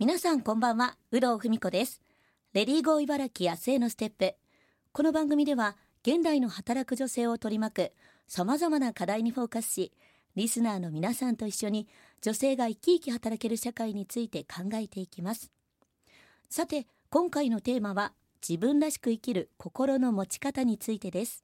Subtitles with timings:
[0.00, 2.00] 皆さんこんばんは有働文子です。
[2.52, 4.36] レディーゴー茨城明日へのステップ。
[4.92, 7.92] この番組では現代の働く女性を取り巻く
[8.28, 9.92] 様々な課題にフォーカスし
[10.36, 11.88] リスナーの皆さんと一緒に
[12.22, 15.50] 女性が生き生き働ける社会について考えていきます。
[16.48, 21.42] さて今回のテーマは自分らしく生きる心の持ち方についてです。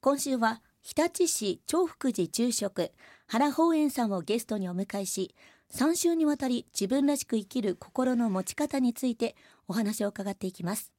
[0.00, 2.92] 今週は日立市長福寺住職
[3.26, 5.34] 原宝園さんをゲストにお迎えし
[5.72, 9.36] 3週にわたり自分らしく生きる心の持ち方について
[9.66, 10.92] お話を伺っていきます。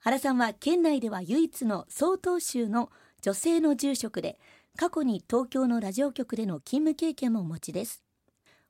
[0.00, 2.90] 原さんは県内では唯一の曹洞宗の
[3.22, 4.38] 女性の住職で
[4.76, 8.02] 過去に東京のラジオ局での勤務経験もお持ちです。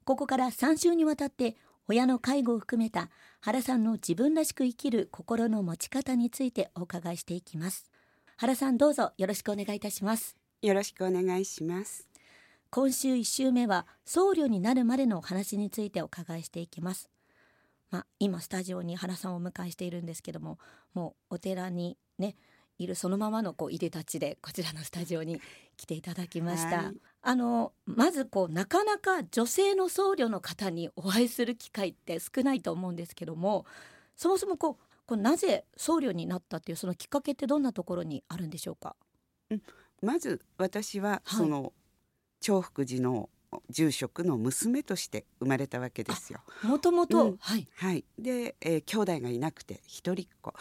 [0.05, 1.56] ここから3週にわたって
[1.88, 7.91] 親の介護を含めた原さんの自分らしく生きる心の持ち方についてお伺いしていきます。
[8.36, 10.36] 原さんどうぞよろしくお願いいたします。
[10.62, 12.13] よろしくお願いします。
[12.74, 17.09] 今週1週目は僧侶になるまでのお話についてお伺いしていきます。
[17.92, 20.59] まあ、今スタジオに原さんをお迎えしているんですけども
[20.92, 22.34] もうお寺にね
[22.77, 25.41] いるそのままのこういでたちでこちらのスタジオに
[25.77, 26.78] 来ていただきました。
[26.78, 33.67] はい、あのまずこうなかなか女性の僧侶の方にお会いする機会って少ないと思うんですけども
[34.17, 38.97] そもそもこうこうなぜ僧侶になったっていうそのきっかけってどんなところにあるんでしょうか、
[39.50, 39.62] うん、
[40.02, 41.72] まず私はその、はい、
[42.45, 43.31] 長福寺の
[43.70, 46.41] 住職の娘として生まれたわけですよ。
[46.62, 50.53] もともと、はい、はい、で、えー、兄弟がいなくて一人っ子。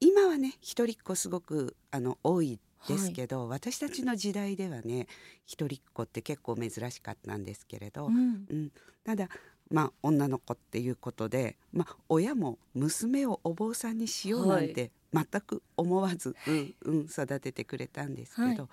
[0.00, 5.06] 今はね一人っ子すごくあの多いですけど、はい、私たちの時代ではね
[5.44, 8.72] 一人っ子って結構珍しかったんですけれど、うん、うん、
[9.04, 9.28] ただ
[9.70, 18.68] まあ女の子っていうことで、まあ、親も娘をお坊さんにしようなんて全く思わず、はい、うんうん、育ててくれたんですけど、は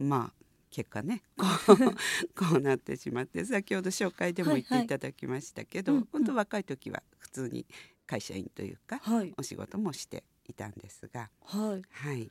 [0.00, 1.76] い、まあ結果ねこう
[2.34, 7.66] こうなってしまって先ほど紹介でも言っていただきましたけど、はいはい、本当若い時は普通に
[8.06, 12.30] 会社員というか、はい、お仕事もしていたんですが、はい、はい、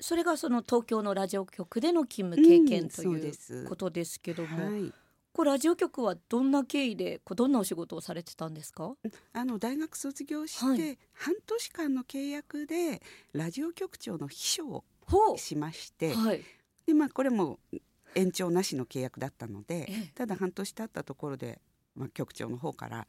[0.00, 4.70] それがその東京のラジオ局での勤務経験、うん、ということですけども。
[4.70, 4.92] はい。
[5.32, 8.96] こラジオ局はどんな経緯でどんなお仕事をされてたんですか？
[9.32, 13.00] あの大学卒業して半年間の契約で
[13.32, 14.84] ラジオ局長の秘書を
[15.36, 16.42] しまして、はい、
[16.90, 17.60] でまあこれも
[18.16, 21.60] 延長なしの契約だったので、ただ半年経ったところで、
[21.94, 23.06] まあ、局長の方から、はい、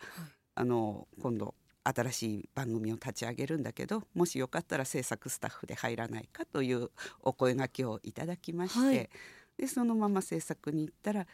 [0.54, 9.10] あの今度新しい番組を立ち上げるんだけどもしよかったら制作スタッフで入らないかというお声がけをいただきまして、はい、
[9.58, 11.26] でそのまま制作に行ったら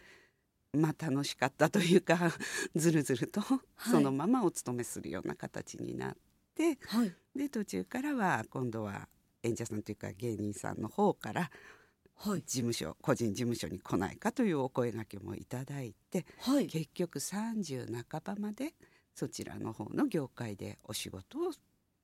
[0.72, 2.32] まあ楽しかったというか
[2.78, 3.42] ずるずると
[3.92, 6.18] そのままお勤めするような形になっ
[6.56, 9.10] て、はい、で途中からは今度は
[9.44, 11.52] 演者さんというか芸人さんの方から
[12.18, 18.74] 事務所個人事務所に来ないかというお声がけもいただいて、はい、結局30半ばまで
[19.14, 21.52] そちらの方の業界でお仕事を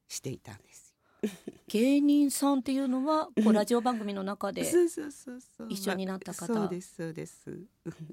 [0.08, 0.94] していたんです。
[1.68, 4.62] 芸人さんっていうのはこうラジオ番組の中で
[5.70, 6.48] 一緒になった方。
[6.48, 7.66] そうですそうです。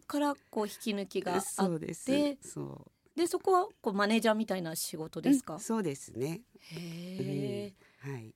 [0.06, 1.48] からこう引き抜きがあって。
[2.42, 6.42] そうでそこはこうマネージャーみたいな仕事ですか、うん、そうですね。
[6.60, 7.74] へ
[8.04, 8.34] え、うん、はい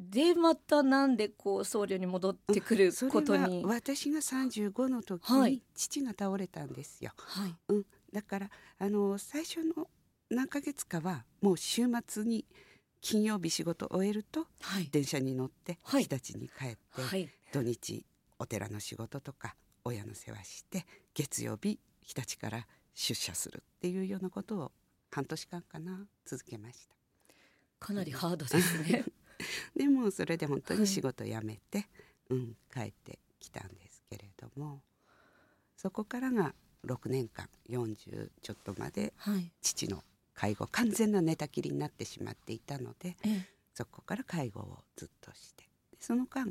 [0.00, 3.62] でまたなんでこう僧侶に戻ってくることに。
[3.66, 9.88] 私が35の時に父が倒れたんですよ、はい、うん、だからあの最初の
[10.30, 12.46] 何ヶ月かはもう週末に
[13.02, 18.06] 金曜日仕事を終えると、はい、電車に乗って日立に帰って、はい、土日
[18.38, 24.72] お寺の仕事とか親の世話して月曜日日立から出社するっていうようなことを
[25.10, 26.94] 半年間かな続けました。
[27.80, 29.04] かなりハードですね
[29.76, 31.88] でもそれで本当に仕事辞めて、はい、
[32.30, 34.82] うん帰ってきたんですけれども
[35.76, 36.54] そこからが
[36.86, 39.12] 6年間40ちょっとまで
[39.60, 40.02] 父の
[40.34, 43.16] 介護完全な寝たきりになってしまっていたので、
[43.74, 45.64] そこから介護をずっとして
[45.98, 46.46] その間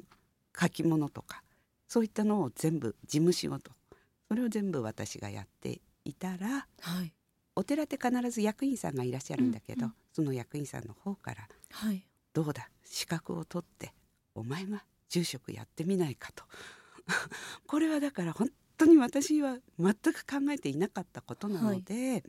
[0.59, 1.44] 書き物とか
[1.88, 3.71] そういったのを全部事務仕事
[4.27, 7.11] それを全部私がやっていたら、はい、
[7.56, 13.94] お寺って必ず役員さんがいらっしゃるんだけど、うんうん、その役員さんの方から、はい、どうだ資格を取って
[14.36, 16.44] お前が住職やってみないかと。
[17.65, 22.24] これはだから本当に私は全く考えていなかったことなので、はい、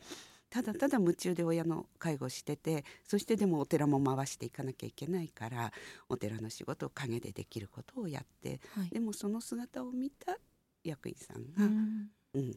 [0.48, 5.72] ただただ夢中で親の介護しててそしてでもお寺も回していかなきゃいけないから
[6.08, 10.38] お寺の仕事を陰でできることをやって、はい、でもその姿を見た
[10.82, 12.56] 役員さんが「うん、うん、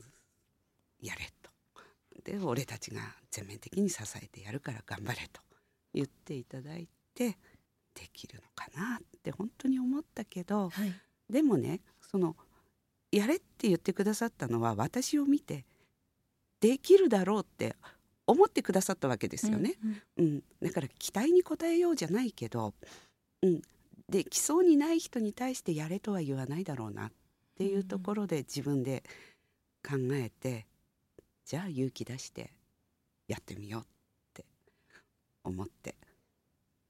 [1.01, 1.51] やれ」と。
[2.23, 3.01] で俺たちが
[3.31, 5.41] 全面的に支えてやるから頑張れと
[5.93, 7.37] 言っていただいて
[7.93, 10.93] できるのかなって本当に思ったけど、はい、
[11.29, 12.35] でもねその
[13.11, 15.65] やれって言ってくださったのは私を見て
[16.59, 17.75] できるだろうって
[18.25, 19.75] 思ってくださったわけですよね。
[20.17, 22.73] うん、うん、だから期待に応えようじゃないけど、
[23.41, 23.61] うん、
[24.09, 27.11] で来そうにない人に対してやれとは言わないだろうなっ
[27.55, 29.03] ていうところで自分で
[29.83, 30.65] 考えて、
[31.45, 32.51] じゃあ勇気出して
[33.27, 33.85] やってみようっ
[34.33, 34.45] て
[35.43, 35.95] 思って。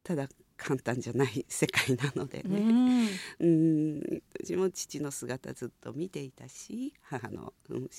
[0.03, 0.27] ただ
[0.63, 4.01] 簡単じゃない世界なのでね、うん、
[4.44, 7.89] 私も父の姿ずっと見ていたし母の、うん、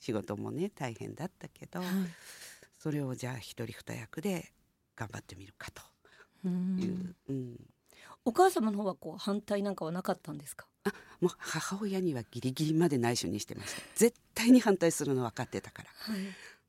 [0.00, 1.88] 仕事もね大変だったけど、はい、
[2.78, 4.52] それをじゃあ一人二役で
[4.96, 5.82] 頑張ってみるかと。
[6.46, 7.14] いう。
[7.30, 7.56] うん、
[8.26, 10.66] お母様の方はこう反対なんかはなかったんですか？
[10.84, 10.92] あ
[11.22, 13.82] もう母親にはギリギリまで内緒にしてました。
[13.94, 16.20] 絶対に反対するの分かってたから、はい、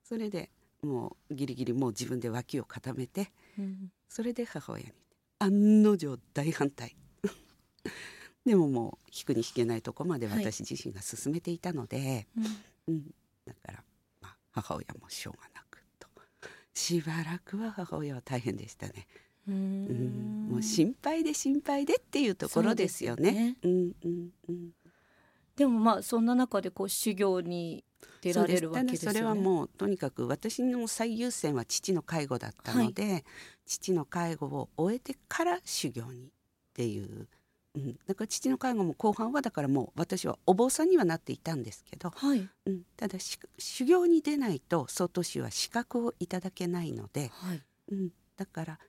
[0.02, 0.50] それで
[0.82, 4.92] もうギリギリもう自分で脇を固めて、うん、それで母親に
[5.40, 6.96] 案の定大反対。
[8.46, 12.52] でももう引くに引けないとこまで私自身が進めていたので、はい
[12.90, 13.16] うん、
[13.46, 13.84] だから、
[14.22, 16.08] まあ、母親もしょうがなくと。
[16.74, 19.08] しばらくは母親は大変でしたね。
[19.48, 20.48] うん。
[20.52, 23.32] もう心配で心配でっていうところですよね。
[23.32, 23.58] で、ね。
[23.64, 24.72] うんうんうん、
[25.56, 27.84] でもまあそんな中でこう修行に
[28.22, 29.20] 出られるわけですよね。
[29.20, 33.24] それはもうとにかく私の最優先は父の介護だったので、はい、
[33.66, 36.30] 父の介護を終えてから修行にっ
[36.74, 37.28] ていう、
[37.76, 47.62] うん、だから父の介護も後半はだからもう私はお坊さんにはなっていたんですけど、はい、うん、ただ修行に出ないと曹市は資格をいただけないので、はい、
[47.92, 48.80] うん、だから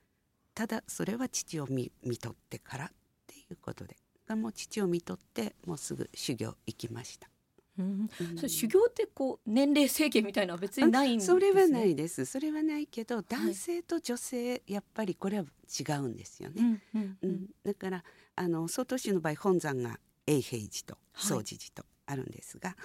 [0.53, 2.89] ただそれは父を見見とってからっ
[3.27, 3.95] ていうことで
[4.35, 7.29] もう父を見とってもうすぐ修行行きました。
[7.77, 12.25] うん、それ修行ってこう年齢制限みたいなは別にないんです、ね、それはないです。
[12.25, 18.03] それはないけど男性と女性、はい、やっぱりこれは違うんですよね、うん、うん、だから
[18.35, 22.75] あの曹洞宗の場合本山が永平寺と総持寺とあるんですが、は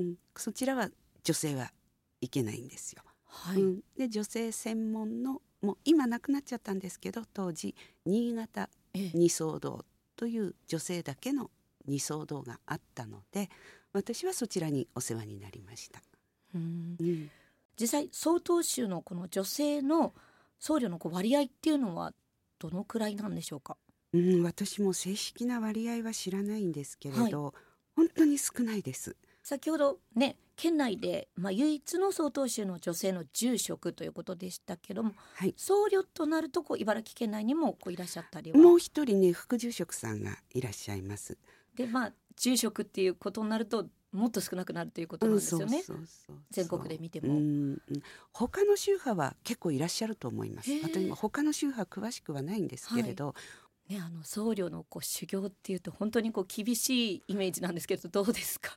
[0.00, 0.88] い、うん、そちらは
[1.22, 1.70] 女性は
[2.20, 3.02] いけないんですよ。
[3.24, 7.74] はい、うん、で女性専門のもう今なくなっちゃったんですけど当時
[8.04, 8.68] 新潟
[9.14, 9.84] 二層堂
[10.16, 11.50] という女性だけの
[11.86, 13.48] 二層堂があったので
[13.92, 16.00] 私はそちらにお世話になりました。
[16.54, 17.30] うん、うん、
[17.78, 20.14] 実際曹洞宗のこの女性の
[20.58, 22.12] 僧侶の割合っていうのは
[22.58, 23.76] どのくらいなんでしょうか、
[24.12, 27.52] うん、私も正式な割合は知らないんですけれど、はい、
[27.96, 29.16] 本当に少ないです。
[29.42, 41.36] 先ほどね県内で、まあ、唯一の曹洞宗の女性の住職ということでしたけども、はい、僧侶となるとこう茨城県内にもこういらっしゃったりもう一人ね副住職さんがいらっしゃいます。
[41.74, 45.82] でまあ住職っていうことになるともっと少なくなるということなんですよね。
[46.50, 47.78] 全国で見ても、うん、
[48.32, 50.70] 他の宗派は結構いらっしゃると思います。
[50.82, 53.34] 私も他の宗派詳しくはないんですけれど、は
[53.88, 58.74] い、ねあの僧侶のこう修行っていうと本当にこう厳しいイメージなんですけどどうですか？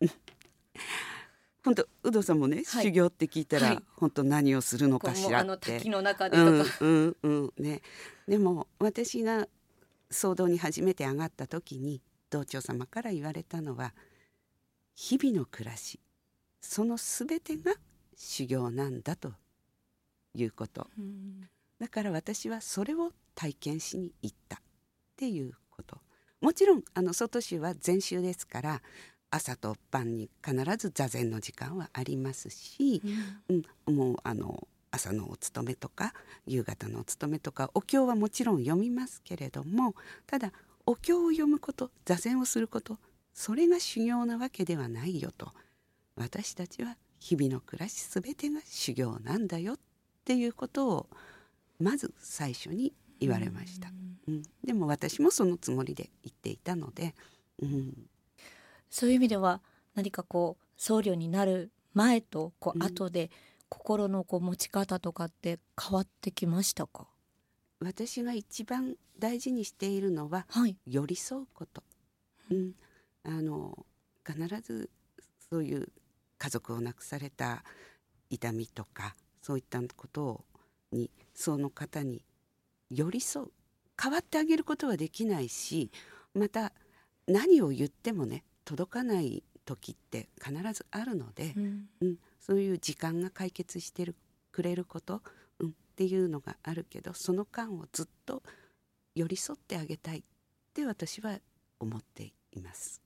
[1.66, 5.36] 本当有働さんもね、はい、修行って聞いたら、はい、本当何をするのかしらって。
[5.36, 6.78] あの滝の中でとか。
[6.80, 7.81] うんうんうんね。
[8.28, 9.48] でも私が
[10.12, 12.02] 騒動に初めて上がった時に
[12.35, 13.93] 道長様から言われたのは
[14.93, 15.99] 日々の暮らし
[16.61, 17.73] その全てが
[18.15, 19.33] 修行なんだと
[20.33, 21.47] いうこと、うん、
[21.79, 24.59] だから私はそれを体験しに行ったっ
[25.17, 25.97] ていうこと。
[26.41, 28.81] もちろんあの外州は禅宗ですから
[29.31, 33.01] 朝と晩に必ず座禅の時間はありますし、
[33.49, 36.13] うん、うん、もうあの朝のお勤めとか
[36.45, 40.51] 夕方のお勤めとかお経はもちろん読みますけれどもただ
[40.85, 42.97] お経を読むこと座禅をすること
[43.33, 45.51] それが修行なわけではないよと。
[46.15, 49.77] 私たちは日々の暮らし全てが修行なんだよっ
[50.23, 51.09] ていうことを
[51.80, 53.89] まず最初に言われました、
[54.27, 57.15] うん、でも私もそのつもりで言っていたので、
[57.61, 58.07] うん、
[58.89, 59.61] そういう意味では
[59.95, 63.30] 何かこう僧侶になる前とこう後で
[63.69, 67.07] 心のこう持ち方とかって変わってきましたか？
[67.85, 71.83] 私が一番大事にしているのは、はい、寄り添うこと、
[72.49, 72.71] うん、
[73.23, 73.85] あの
[74.25, 74.89] 必ず
[75.49, 75.87] そういう
[76.39, 77.63] 家族を亡くされた
[78.31, 80.44] 痛みとかそういったこと
[80.92, 82.23] にその方に
[82.89, 83.47] 寄り添う。
[84.01, 85.89] 変わってあげることはできないし
[86.33, 86.73] また
[87.27, 94.15] 何を言ってもね届かない時って必ずあるので、うん、うん、そういう時間が解決してる
[94.51, 95.21] くれることうん、
[95.95, 98.44] っていうのがあるけどその間をずっと
[99.16, 100.23] 寄り添ってあげたいっ
[100.73, 101.40] て私は
[101.80, 103.02] 思っています。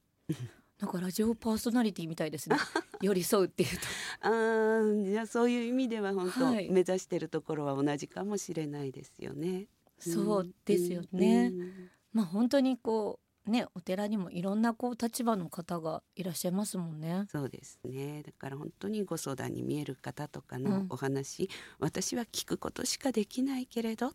[0.79, 2.55] なんかラジオパーソナリティみたいですね。
[3.01, 3.85] 寄り添うっていうと。
[4.21, 9.67] ああ、じゃあそういう意味では本当、はい、目指してるところは同じかもしれないですよね。
[9.99, 11.51] そうですよね。
[11.53, 17.25] うん、まあ本当にこうねお寺にもいろんなこう立場の方がいらっしゃいますもんね。
[17.31, 24.13] そうですねだから本当にご相談に見える方とかのお話、うん、私は聞くことしかできないけれど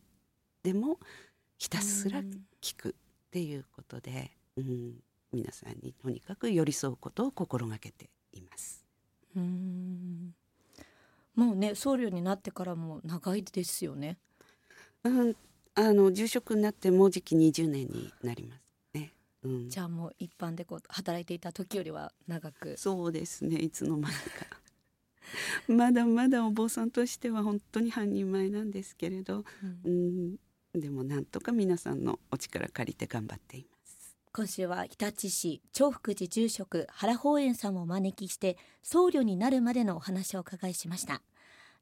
[0.63, 0.99] でも
[1.59, 2.23] ひたすら
[2.63, 2.93] 聞くっ
[3.31, 4.95] ていうことで、うん、
[5.33, 8.85] 皆さんにとにかく寄り添うことを心がけています。
[9.37, 10.35] うん
[11.35, 14.19] もうね僧侶になってからも長いですよね。
[15.03, 15.37] うん、
[15.75, 18.64] あの住職になってもうじき20年になりますね。
[19.45, 22.77] うん、じゃあもう一般でこう働いていた時よりは長く。
[22.77, 24.21] そうですねいつの間にか。
[25.69, 29.45] まだまだお坊さんとしては本当に半人前なんですけれど、
[29.85, 30.39] うん、
[30.75, 33.75] うん、でもなんとか皆さんのお力借りて頑張っています。
[34.37, 41.23] 今週は日立市長福寺住職原法園さんをお招きして僧侶になるまでのお話を伺いしました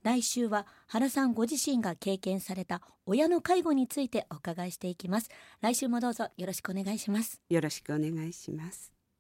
[0.03, 5.31] 来週は原さんご自身が経験された親の介護についてお伺いしていきます。
[5.61, 7.41] 来週もどうぞよろしくお願いします。
[7.49, 9.02] よろしくお願いします。